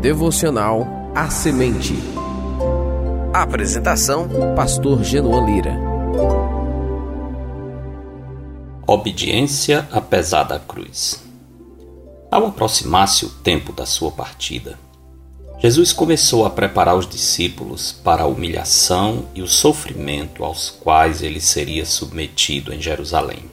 [0.00, 1.94] Devocional A Semente.
[3.32, 5.78] Apresentação: Pastor Genoan Lira.
[8.84, 11.22] Obediência apesar da cruz.
[12.30, 14.76] Ao aproximar-se o tempo da sua partida,
[15.60, 21.40] Jesus começou a preparar os discípulos para a humilhação e o sofrimento aos quais ele
[21.40, 23.44] seria submetido em Jerusalém.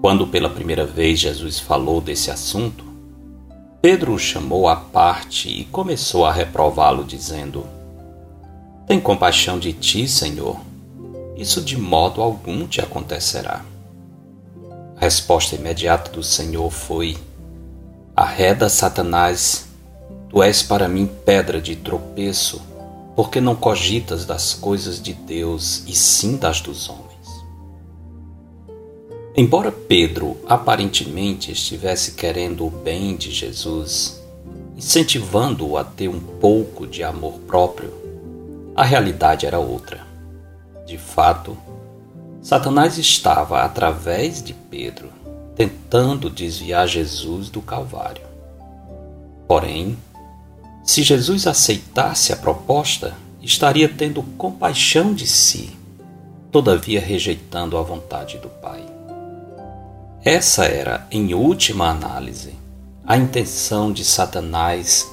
[0.00, 2.87] Quando pela primeira vez Jesus falou desse assunto,
[3.80, 7.64] Pedro o chamou à parte e começou a reprová-lo, dizendo:
[8.88, 10.58] Tem compaixão de ti, Senhor.
[11.36, 13.64] Isso de modo algum te acontecerá.
[14.96, 17.16] A resposta imediata do Senhor foi:
[18.16, 19.68] Arreda, Satanás,
[20.28, 22.60] tu és para mim pedra de tropeço,
[23.14, 27.17] porque não cogitas das coisas de Deus e sim das dos homens.
[29.38, 34.20] Embora Pedro aparentemente estivesse querendo o bem de Jesus,
[34.76, 37.94] incentivando-o a ter um pouco de amor próprio,
[38.74, 40.04] a realidade era outra.
[40.84, 41.56] De fato,
[42.42, 45.08] Satanás estava, através de Pedro,
[45.54, 48.26] tentando desviar Jesus do Calvário.
[49.46, 49.96] Porém,
[50.82, 55.70] se Jesus aceitasse a proposta, estaria tendo compaixão de si,
[56.50, 58.97] todavia rejeitando a vontade do Pai.
[60.30, 62.52] Essa era, em última análise,
[63.02, 65.10] a intenção de Satanás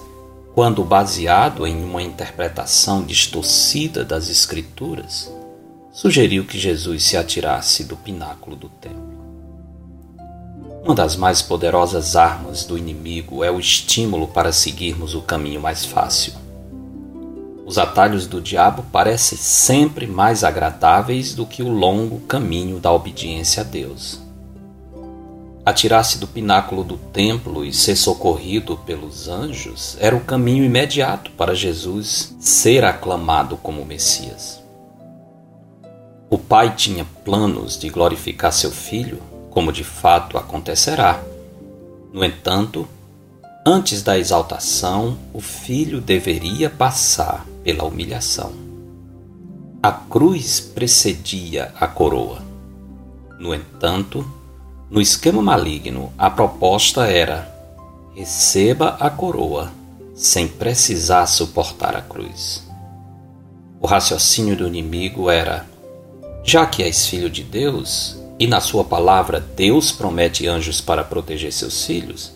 [0.54, 5.32] quando, baseado em uma interpretação distorcida das Escrituras,
[5.90, 9.16] sugeriu que Jesus se atirasse do pináculo do templo.
[10.84, 15.86] Uma das mais poderosas armas do inimigo é o estímulo para seguirmos o caminho mais
[15.86, 16.34] fácil.
[17.66, 23.62] Os atalhos do diabo parecem sempre mais agradáveis do que o longo caminho da obediência
[23.62, 24.25] a Deus
[25.66, 31.56] atirar-se do pináculo do templo e ser socorrido pelos anjos era o caminho imediato para
[31.56, 34.64] Jesus ser aclamado como Messias.
[36.30, 39.20] O Pai tinha planos de glorificar seu filho,
[39.50, 41.24] como de fato acontecerá.
[42.14, 42.88] No entanto,
[43.66, 48.54] antes da exaltação, o filho deveria passar pela humilhação.
[49.82, 52.42] A cruz precedia a coroa.
[53.40, 54.26] No entanto,
[54.96, 57.54] no esquema maligno, a proposta era:
[58.16, 59.70] receba a coroa
[60.16, 62.66] sem precisar suportar a cruz.
[63.82, 65.66] O raciocínio do inimigo era:
[66.46, 71.52] já que és filho de Deus, e na sua palavra Deus promete anjos para proteger
[71.52, 72.32] seus filhos,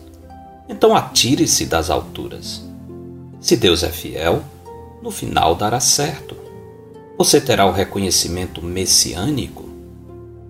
[0.68, 2.62] então atire-se das alturas.
[3.40, 4.44] Se Deus é fiel,
[5.02, 6.36] no final dará certo.
[7.18, 9.69] Você terá o reconhecimento messiânico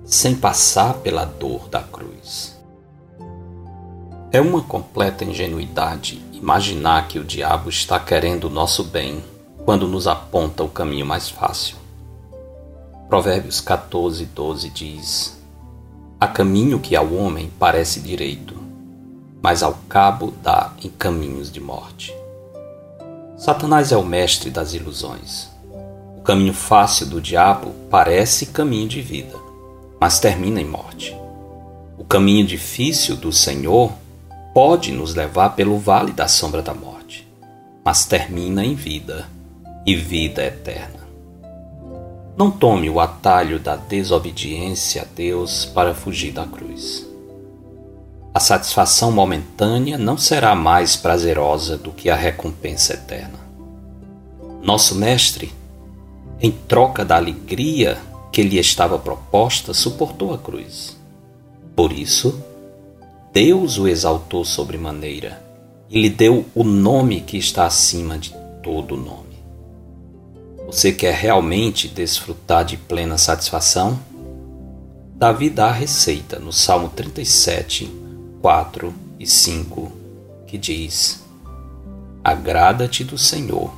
[0.09, 2.59] sem passar pela dor da cruz.
[4.31, 9.24] É uma completa ingenuidade imaginar que o diabo está querendo o nosso bem
[9.64, 11.78] quando nos aponta o caminho mais fácil.
[13.08, 15.40] Provérbios 14, 12 diz:
[16.20, 18.56] Há caminho que ao homem parece direito,
[19.44, 22.16] mas ao cabo dá em caminhos de morte.
[23.38, 25.50] Satanás é o mestre das ilusões.
[26.18, 29.49] O caminho fácil do diabo parece caminho de vida
[30.00, 31.16] mas termina em morte.
[31.98, 33.92] O caminho difícil do Senhor
[34.54, 37.28] pode nos levar pelo vale da sombra da morte,
[37.84, 39.28] mas termina em vida
[39.86, 41.00] e vida eterna.
[42.38, 47.06] Não tome o atalho da desobediência a Deus para fugir da cruz.
[48.34, 53.40] A satisfação momentânea não será mais prazerosa do que a recompensa eterna.
[54.62, 55.52] Nosso Mestre,
[56.40, 57.98] em troca da alegria
[58.40, 60.96] que lhe estava proposta, suportou a cruz.
[61.76, 62.42] Por isso,
[63.34, 65.44] Deus o exaltou sobremaneira
[65.90, 68.34] e lhe deu o nome que está acima de
[68.64, 69.44] todo nome.
[70.68, 74.00] Você quer realmente desfrutar de plena satisfação?
[75.16, 77.92] Davi dá a receita no Salmo 37,
[78.42, 79.92] 4 e 5,
[80.48, 81.26] que diz:
[82.24, 83.74] Agrada-te do Senhor,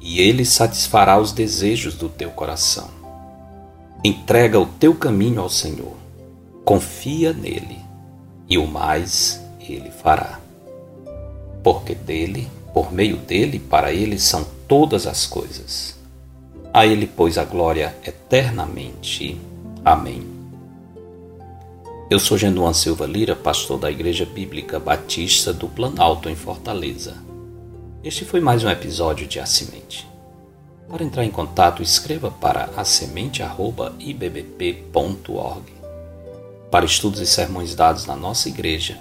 [0.00, 2.95] e ele satisfará os desejos do teu coração.
[4.06, 5.96] Entrega o teu caminho ao Senhor,
[6.64, 7.80] confia nele,
[8.48, 10.38] e o mais ele fará.
[11.60, 15.96] Porque dele, por meio dele, para ele são todas as coisas.
[16.72, 19.40] A ele, pois, a glória eternamente.
[19.84, 20.22] Amém.
[22.08, 27.16] Eu sou Genuan Silva Lira, pastor da Igreja Bíblica Batista do Planalto, em Fortaleza.
[28.04, 30.06] Este foi mais um episódio de A Semente.
[30.88, 35.72] Para entrar em contato, escreva para asemente.ibbp.org.
[36.70, 38.98] Para estudos e sermões dados na nossa igreja,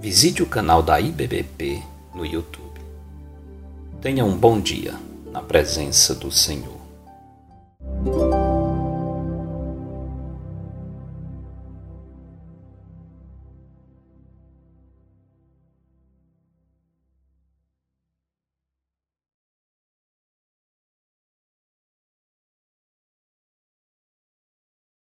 [0.00, 1.82] visite o canal da IBBP
[2.14, 2.80] no YouTube.
[4.00, 4.94] Tenha um bom dia
[5.32, 6.84] na presença do Senhor.